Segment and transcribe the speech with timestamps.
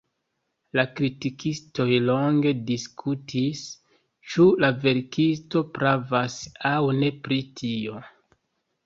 [0.77, 3.61] La kritikistoj longe diskutis,
[4.31, 6.39] ĉu la verkisto pravas
[6.71, 8.01] aŭ ne pri tio.